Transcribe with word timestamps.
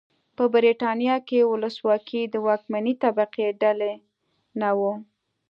په 0.37 0.43
برېټانیا 0.53 1.15
کې 1.27 1.47
ولسواکي 1.51 2.21
د 2.27 2.35
واکمنې 2.45 2.93
طبقې 3.03 3.47
ډالۍ 3.61 3.95
نه 4.59 4.69
وه. 4.79 4.93